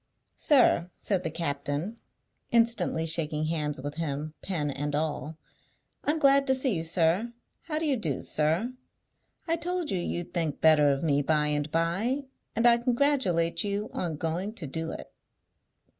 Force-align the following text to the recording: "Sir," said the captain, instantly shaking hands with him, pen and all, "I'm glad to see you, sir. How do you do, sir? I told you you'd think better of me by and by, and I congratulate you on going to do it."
"Sir," 0.37 0.89
said 0.97 1.21
the 1.21 1.29
captain, 1.29 1.97
instantly 2.51 3.05
shaking 3.05 3.45
hands 3.45 3.79
with 3.79 3.93
him, 3.97 4.33
pen 4.41 4.71
and 4.71 4.95
all, 4.95 5.37
"I'm 6.03 6.17
glad 6.17 6.47
to 6.47 6.55
see 6.55 6.73
you, 6.73 6.83
sir. 6.83 7.33
How 7.67 7.77
do 7.77 7.85
you 7.85 7.97
do, 7.97 8.23
sir? 8.23 8.73
I 9.47 9.57
told 9.57 9.91
you 9.91 9.99
you'd 9.99 10.33
think 10.33 10.59
better 10.59 10.89
of 10.89 11.03
me 11.03 11.21
by 11.21 11.49
and 11.49 11.69
by, 11.69 12.23
and 12.55 12.65
I 12.65 12.77
congratulate 12.79 13.63
you 13.63 13.91
on 13.93 14.15
going 14.15 14.55
to 14.55 14.65
do 14.65 14.89
it." 14.89 15.13